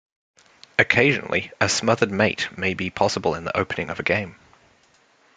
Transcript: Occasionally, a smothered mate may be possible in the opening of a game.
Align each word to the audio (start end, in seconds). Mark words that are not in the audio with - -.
Occasionally, 0.79 1.51
a 1.61 1.69
smothered 1.69 2.09
mate 2.09 2.49
may 2.57 2.73
be 2.73 2.89
possible 2.89 3.35
in 3.35 3.43
the 3.43 3.55
opening 3.55 3.91
of 3.91 3.99
a 3.99 4.03
game. 4.03 4.35